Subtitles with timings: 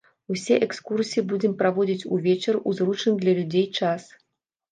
[0.35, 4.09] Усе экскурсіі будзем праводзіць увечары, у зручны для людзей час.